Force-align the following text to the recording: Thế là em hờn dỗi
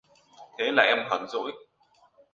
Thế 0.59 0.71
là 0.71 0.83
em 0.83 1.07
hờn 1.09 1.27
dỗi 1.27 1.51